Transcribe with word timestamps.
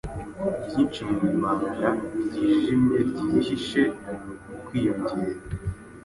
Byinshi 0.65 0.99
Mu 1.07 1.15
ibanga 1.29 1.67
ryijimye 2.25 2.97
ryihishe 3.09 3.81
mu 4.47 4.59
kwiyongera 4.65 5.39